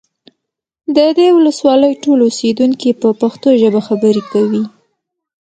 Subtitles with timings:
[0.95, 4.63] د دې ولسوالۍ ټول اوسیدونکي په پښتو ژبه خبرې کوي